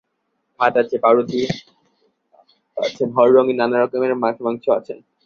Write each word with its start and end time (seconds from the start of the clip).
ভাত 0.59 0.73
আছে, 0.77 0.95
পাঁউরুটি 1.03 1.37
আছেন, 2.77 3.09
হর-রঙের 3.15 3.57
নানা 3.57 3.77
রকমের 3.77 4.13
মাছমাংস 4.23 4.65
আছেন। 4.69 4.99